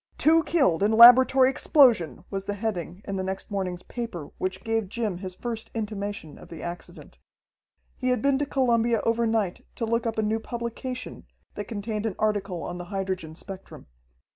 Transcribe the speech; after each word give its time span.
"Two 0.17 0.41
Killed 0.45 0.81
in 0.81 0.93
Laboratory 0.93 1.47
Explosion!" 1.51 2.25
was 2.31 2.47
the 2.47 2.55
heading 2.55 3.03
in 3.05 3.17
the 3.17 3.23
next 3.23 3.51
morning's 3.51 3.83
paper 3.83 4.31
which 4.39 4.63
gave 4.63 4.89
Jim 4.89 5.19
his 5.19 5.35
first 5.35 5.69
intimation 5.75 6.39
of 6.39 6.49
the 6.49 6.63
accident. 6.63 7.19
He 7.99 8.09
had 8.09 8.19
been 8.19 8.39
to 8.39 8.47
Columbia 8.47 9.01
overnight 9.01 9.63
to 9.75 9.85
look 9.85 10.07
up 10.07 10.17
a 10.17 10.23
new 10.23 10.39
publication 10.39 11.27
that 11.53 11.65
contained 11.67 12.07
an 12.07 12.15
article 12.17 12.63
on 12.63 12.79
the 12.79 12.85
hydrogen 12.85 13.35
spectrum. 13.35 13.85